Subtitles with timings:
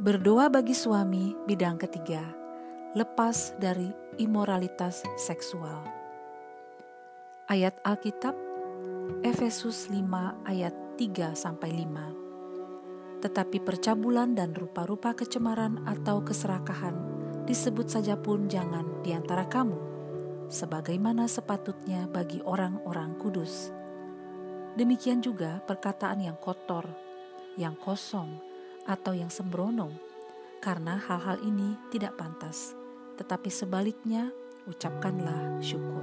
[0.00, 2.24] Berdoa bagi suami bidang ketiga,
[2.96, 5.84] lepas dari imoralitas seksual.
[7.52, 8.32] Ayat Alkitab
[9.20, 10.00] Efesus 5
[10.48, 13.20] ayat 3 sampai 5.
[13.20, 16.96] Tetapi percabulan dan rupa-rupa kecemaran atau keserakahan
[17.44, 19.76] disebut saja pun jangan di antara kamu,
[20.48, 23.68] sebagaimana sepatutnya bagi orang-orang kudus.
[24.80, 26.88] Demikian juga perkataan yang kotor,
[27.60, 28.48] yang kosong,
[28.90, 29.94] atau yang sembrono,
[30.58, 32.74] karena hal-hal ini tidak pantas,
[33.14, 34.34] tetapi sebaliknya
[34.66, 36.02] ucapkanlah syukur.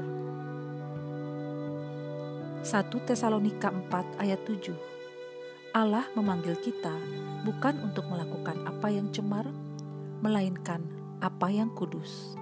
[2.63, 4.97] 1 Tesalonika 4 ayat 7
[5.75, 6.89] Allah memanggil kita
[7.45, 9.45] bukan untuk melakukan apa yang cemar,
[10.25, 10.81] melainkan
[11.21, 12.33] apa yang kudus.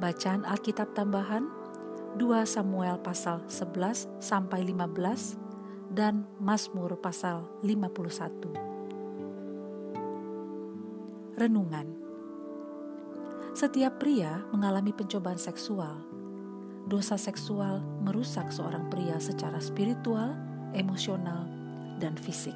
[0.00, 1.44] Bacaan Alkitab tambahan
[2.16, 5.36] 2 Samuel pasal 11 sampai 15
[5.92, 8.69] dan Mazmur pasal 51.
[11.40, 11.88] Renungan
[13.56, 16.04] Setiap pria mengalami pencobaan seksual.
[16.84, 20.36] Dosa seksual merusak seorang pria secara spiritual,
[20.76, 21.48] emosional,
[21.96, 22.52] dan fisik.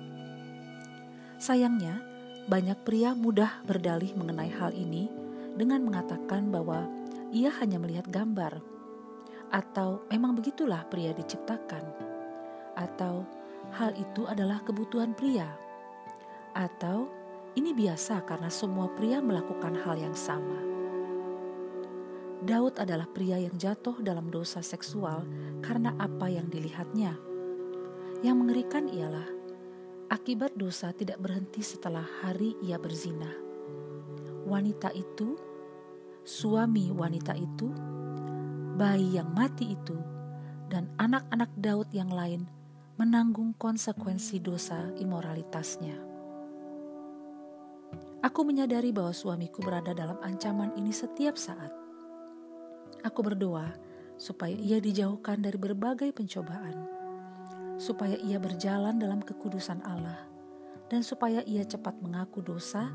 [1.40, 1.96] Sayangnya,
[2.44, 5.08] banyak pria mudah berdalih mengenai hal ini
[5.56, 6.84] dengan mengatakan bahwa
[7.32, 8.60] ia hanya melihat gambar,
[9.48, 11.88] atau memang begitulah pria diciptakan
[12.76, 13.24] atau
[13.80, 15.48] hal itu adalah kebutuhan pria,
[16.52, 17.23] atau
[17.54, 20.58] ini biasa karena semua pria melakukan hal yang sama.
[22.44, 25.24] Daud adalah pria yang jatuh dalam dosa seksual
[25.64, 27.16] karena apa yang dilihatnya.
[28.20, 29.24] Yang mengerikan ialah
[30.12, 33.32] akibat dosa tidak berhenti setelah hari ia berzina.
[34.44, 35.40] Wanita itu,
[36.20, 37.72] suami wanita itu,
[38.76, 39.96] bayi yang mati itu,
[40.68, 42.44] dan anak-anak Daud yang lain
[43.00, 46.13] menanggung konsekuensi dosa imoralitasnya.
[48.24, 51.68] Aku menyadari bahwa suamiku berada dalam ancaman ini setiap saat.
[53.04, 53.76] Aku berdoa
[54.16, 56.72] supaya ia dijauhkan dari berbagai pencobaan,
[57.76, 60.24] supaya ia berjalan dalam kekudusan Allah,
[60.88, 62.88] dan supaya ia cepat mengaku dosa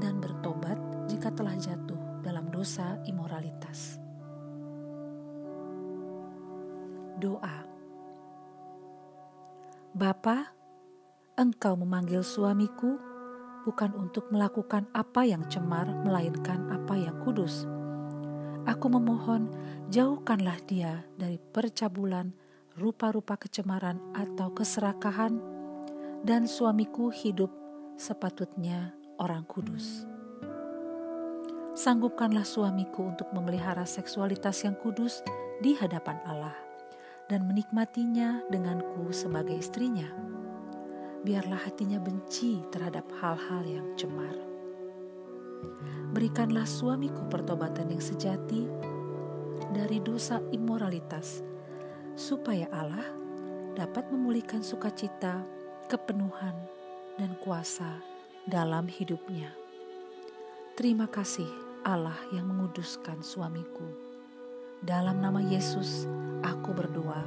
[0.00, 4.00] dan bertobat jika telah jatuh dalam dosa imoralitas.
[7.20, 7.68] Doa
[9.92, 10.56] Bapa,
[11.36, 13.11] engkau memanggil suamiku
[13.62, 17.66] bukan untuk melakukan apa yang cemar, melainkan apa yang kudus.
[18.62, 19.50] Aku memohon,
[19.90, 22.30] jauhkanlah dia dari percabulan,
[22.78, 25.42] rupa-rupa kecemaran atau keserakahan,
[26.22, 27.50] dan suamiku hidup
[27.98, 30.06] sepatutnya orang kudus.
[31.74, 35.24] Sanggupkanlah suamiku untuk memelihara seksualitas yang kudus
[35.58, 36.54] di hadapan Allah
[37.32, 40.31] dan menikmatinya denganku sebagai istrinya.
[41.22, 44.34] Biarlah hatinya benci terhadap hal-hal yang cemar.
[46.12, 48.66] Berikanlah suamiku pertobatan yang sejati
[49.72, 51.40] dari dosa imoralitas,
[52.18, 53.06] supaya Allah
[53.72, 55.40] dapat memulihkan sukacita,
[55.88, 56.52] kepenuhan,
[57.16, 58.02] dan kuasa
[58.44, 59.54] dalam hidupnya.
[60.76, 61.48] Terima kasih
[61.86, 63.86] Allah yang menguduskan suamiku.
[64.82, 66.10] Dalam nama Yesus,
[66.42, 67.22] aku berdoa.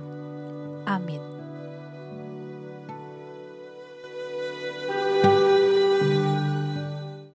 [0.85, 1.34] Amin.